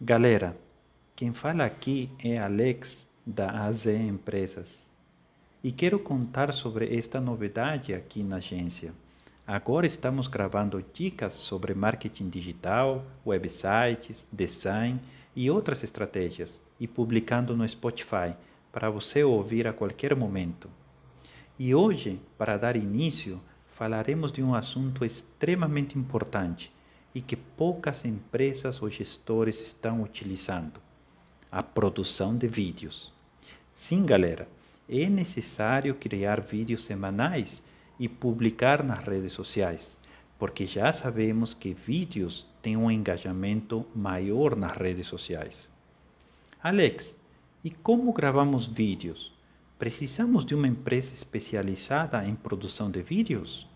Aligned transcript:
Galera, 0.00 0.56
quem 1.16 1.34
fala 1.34 1.64
aqui 1.64 2.08
é 2.22 2.38
Alex 2.38 3.04
da 3.26 3.64
AZ 3.64 3.86
Empresas 3.86 4.88
e 5.62 5.72
quero 5.72 5.98
contar 5.98 6.52
sobre 6.52 6.96
esta 6.96 7.20
novidade 7.20 7.92
aqui 7.92 8.22
na 8.22 8.36
agência. 8.36 8.94
Agora 9.44 9.88
estamos 9.88 10.28
gravando 10.28 10.84
dicas 10.94 11.32
sobre 11.32 11.74
marketing 11.74 12.28
digital, 12.28 13.04
websites, 13.26 14.24
design 14.30 15.00
e 15.34 15.50
outras 15.50 15.82
estratégias 15.82 16.60
e 16.78 16.86
publicando 16.86 17.56
no 17.56 17.68
Spotify 17.68 18.36
para 18.70 18.88
você 18.88 19.24
ouvir 19.24 19.66
a 19.66 19.72
qualquer 19.72 20.14
momento. 20.14 20.70
E 21.58 21.74
hoje, 21.74 22.20
para 22.38 22.56
dar 22.56 22.76
início, 22.76 23.40
falaremos 23.74 24.30
de 24.30 24.44
um 24.44 24.54
assunto 24.54 25.04
extremamente 25.04 25.98
importante 25.98 26.70
e 27.14 27.20
que 27.20 27.36
poucas 27.36 28.04
empresas 28.04 28.82
ou 28.82 28.90
gestores 28.90 29.60
estão 29.60 30.02
utilizando: 30.02 30.80
a 31.50 31.62
produção 31.62 32.36
de 32.36 32.46
vídeos. 32.46 33.12
Sim, 33.72 34.04
galera, 34.04 34.48
é 34.88 35.08
necessário 35.08 35.94
criar 35.94 36.40
vídeos 36.40 36.84
semanais 36.84 37.62
e 37.98 38.08
publicar 38.08 38.82
nas 38.82 39.04
redes 39.04 39.32
sociais, 39.32 39.98
porque 40.38 40.66
já 40.66 40.92
sabemos 40.92 41.54
que 41.54 41.74
vídeos 41.74 42.46
têm 42.62 42.76
um 42.76 42.90
engajamento 42.90 43.84
maior 43.94 44.56
nas 44.56 44.76
redes 44.76 45.06
sociais. 45.06 45.70
Alex, 46.62 47.16
e 47.62 47.70
como 47.70 48.12
gravamos 48.12 48.66
vídeos? 48.66 49.32
Precisamos 49.78 50.44
de 50.44 50.54
uma 50.54 50.66
empresa 50.66 51.14
especializada 51.14 52.24
em 52.26 52.34
produção 52.34 52.90
de 52.90 53.00
vídeos? 53.00 53.68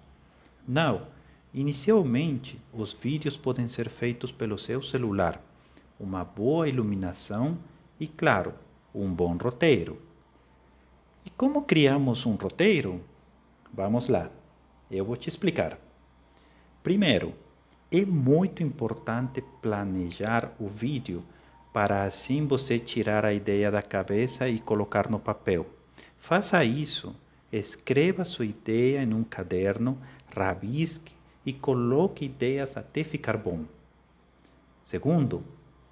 Não 0.66 1.06
Inicialmente, 1.54 2.58
os 2.72 2.94
vídeos 2.94 3.36
podem 3.36 3.68
ser 3.68 3.90
feitos 3.90 4.32
pelo 4.32 4.56
seu 4.56 4.82
celular, 4.82 5.38
uma 6.00 6.24
boa 6.24 6.66
iluminação 6.66 7.58
e, 8.00 8.06
claro, 8.06 8.54
um 8.94 9.12
bom 9.12 9.36
roteiro. 9.36 10.00
E 11.26 11.30
como 11.30 11.60
criamos 11.60 12.24
um 12.24 12.36
roteiro? 12.36 13.02
Vamos 13.70 14.08
lá, 14.08 14.30
eu 14.90 15.04
vou 15.04 15.14
te 15.14 15.28
explicar. 15.28 15.78
Primeiro, 16.82 17.34
é 17.90 18.02
muito 18.02 18.62
importante 18.62 19.44
planejar 19.60 20.54
o 20.58 20.68
vídeo 20.68 21.22
para 21.70 22.04
assim 22.04 22.46
você 22.46 22.78
tirar 22.78 23.26
a 23.26 23.34
ideia 23.34 23.70
da 23.70 23.82
cabeça 23.82 24.48
e 24.48 24.58
colocar 24.58 25.10
no 25.10 25.18
papel. 25.18 25.66
Faça 26.18 26.64
isso. 26.64 27.14
Escreva 27.52 28.24
sua 28.24 28.46
ideia 28.46 29.02
em 29.02 29.12
um 29.12 29.22
caderno, 29.22 29.98
rabisque 30.34 31.12
e 31.44 31.52
coloque 31.52 32.24
ideias 32.24 32.76
até 32.76 33.02
ficar 33.02 33.36
bom. 33.36 33.64
Segundo, 34.84 35.42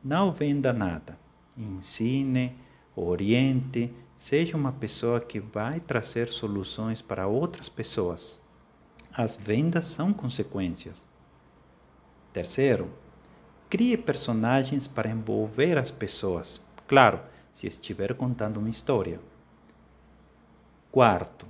não 0.03 0.33
venda 0.33 0.73
nada. 0.73 1.19
Ensine, 1.57 2.57
oriente, 2.95 3.93
seja 4.17 4.57
uma 4.57 4.73
pessoa 4.73 5.21
que 5.21 5.41
vai 5.41 5.81
trazer 5.81 6.29
soluções 6.29 7.03
para 7.03 7.27
outras 7.27 7.69
pessoas. 7.69 8.41
As 9.13 9.37
vendas 9.37 9.87
são 9.87 10.13
consequências. 10.13 11.05
Terceiro, 12.33 12.91
crie 13.69 13.97
personagens 13.97 14.87
para 14.87 15.11
envolver 15.11 15.77
as 15.77 15.91
pessoas. 15.91 16.61
Claro, 16.87 17.21
se 17.53 17.67
estiver 17.67 18.15
contando 18.15 18.59
uma 18.59 18.71
história. 18.71 19.21
Quarto, 20.93 21.47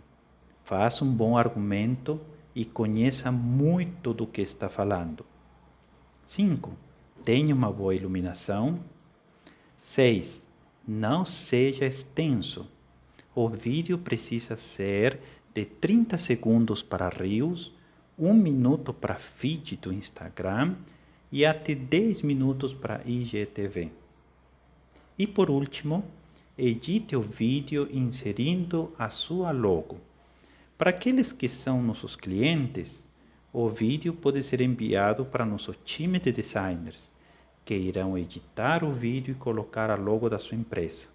faça 0.65 1.05
um 1.05 1.13
bom 1.13 1.37
argumento 1.37 2.21
e 2.55 2.65
conheça 2.65 3.31
muito 3.31 4.13
do 4.13 4.27
que 4.27 4.41
está 4.41 4.69
falando. 4.69 5.25
5. 6.27 6.73
Tenha 7.25 7.55
uma 7.55 7.73
boa 7.73 7.95
iluminação. 7.95 8.81
6. 9.81 10.47
Não 10.87 11.25
seja 11.25 11.85
extenso. 11.85 12.67
O 13.35 13.49
vídeo 13.49 13.99
precisa 13.99 14.57
ser 14.57 15.21
de 15.55 15.65
30 15.65 16.19
segundos 16.19 16.83
para 16.83 17.09
Reels, 17.09 17.73
1 18.19 18.35
minuto 18.35 18.93
para 18.93 19.15
feed 19.15 19.77
do 19.77 19.93
Instagram 19.93 20.77
e 21.33 21.47
até 21.47 21.75
10 21.75 22.23
minutos 22.23 22.75
para 22.75 23.03
IGTV. 23.05 23.91
E 25.19 25.27
por 25.27 25.51
último, 25.51 26.05
edite 26.57 27.15
o 27.17 27.23
vídeo 27.23 27.89
inserindo 27.93 28.93
a 28.99 29.11
sua 29.11 29.51
logo. 29.51 29.99
Para 30.81 30.89
aqueles 30.89 31.31
que 31.31 31.47
são 31.47 31.83
nossos 31.83 32.17
clientes, 32.17 33.07
o 33.53 33.69
vídeo 33.69 34.15
pode 34.15 34.43
ser 34.43 34.63
enviado 34.63 35.27
para 35.27 35.45
nosso 35.45 35.75
time 35.75 36.19
de 36.19 36.33
designers, 36.33 37.13
que 37.67 37.75
irão 37.75 38.17
editar 38.17 38.83
o 38.83 38.91
vídeo 38.91 39.33
e 39.33 39.35
colocar 39.35 39.91
a 39.91 39.95
logo 39.95 40.31
da 40.31 40.39
sua 40.39 40.57
empresa. 40.57 41.09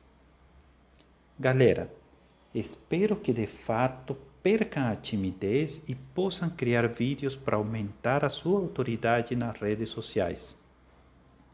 Galera, 1.40 1.92
espero 2.54 3.16
que 3.16 3.34
de 3.34 3.48
fato 3.48 4.16
percam 4.44 4.86
a 4.88 4.96
timidez 4.96 5.82
e 5.90 5.96
possam 5.96 6.48
criar 6.48 6.88
vídeos 6.88 7.36
para 7.36 7.58
aumentar 7.58 8.24
a 8.24 8.30
sua 8.30 8.60
autoridade 8.60 9.36
nas 9.36 9.60
redes 9.60 9.90
sociais. 9.90 10.56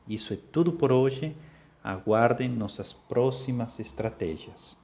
Isso 0.05 0.33
é 0.33 0.37
tudo 0.51 0.73
por 0.73 0.91
hoje. 0.91 1.33
Aguardem 1.81 2.49
nossas 2.49 2.91
próximas 2.91 3.79
estratégias. 3.79 4.80